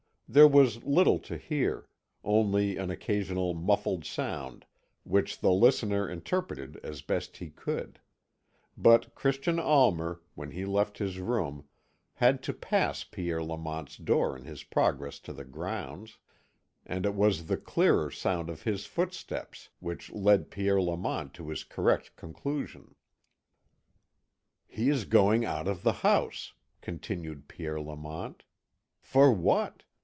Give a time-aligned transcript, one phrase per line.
[0.33, 1.89] There was little to hear,
[2.23, 4.63] only an occasional muffled sound
[5.03, 7.99] which the listener interpreted as best he could;
[8.77, 11.65] but Christian Almer, when he left his room,
[12.13, 16.17] had to pass Pierre Lamont's door in his progress to the grounds,
[16.85, 21.65] and it was the clearer sound of his footsteps which led Pierre Lamont to his
[21.65, 22.95] correct conclusion.
[24.65, 28.43] "He is going out of the house," continued Pierre Lamont.
[29.01, 29.83] "For what?